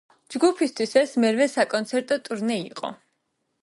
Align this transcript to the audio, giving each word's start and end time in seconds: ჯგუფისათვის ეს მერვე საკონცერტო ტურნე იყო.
ჯგუფისათვის 0.35 0.95
ეს 1.03 1.13
მერვე 1.25 1.49
საკონცერტო 1.59 2.21
ტურნე 2.31 2.61
იყო. 2.67 2.95